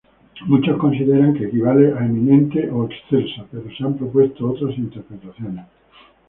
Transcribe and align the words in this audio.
Muchos 0.47 0.79
consideran 0.79 1.35
que 1.35 1.45
equivale 1.45 1.93
a 1.93 2.03
"eminente" 2.03 2.67
o 2.71 2.85
"excelsa", 2.89 3.45
pero 3.51 3.65
se 3.71 3.83
han 3.83 3.97
propuesto 3.99 4.49
otras 4.49 4.75
interpretaciones. 4.79 5.67